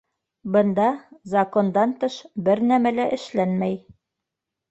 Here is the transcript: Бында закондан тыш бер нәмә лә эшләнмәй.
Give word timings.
Бында 0.53 0.85
закондан 1.33 1.93
тыш 2.05 2.17
бер 2.47 2.63
нәмә 2.71 2.93
лә 3.01 3.07
эшләнмәй. 3.19 3.77